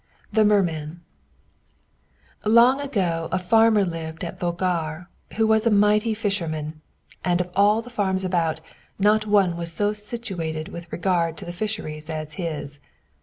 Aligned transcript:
THE 0.33 0.43
MERMAN 0.43 1.01
Long 2.43 2.81
ago 2.81 3.29
a 3.31 3.37
farmer 3.37 3.85
lived 3.85 4.23
at 4.23 4.39
Vogar, 4.39 5.09
who 5.35 5.45
was 5.45 5.67
a 5.67 5.69
mighty 5.69 6.15
fisherman; 6.15 6.81
and 7.23 7.39
of 7.39 7.51
all 7.55 7.83
the 7.83 7.91
farms 7.91 8.23
about, 8.23 8.61
not 8.97 9.27
one 9.27 9.55
was 9.57 9.71
so 9.71 9.89
well 9.89 9.93
situated 9.93 10.69
with 10.69 10.91
regard 10.91 11.37
to 11.37 11.45
the 11.45 11.53
fisheries 11.53 12.09
as 12.09 12.33
his. 12.33 12.79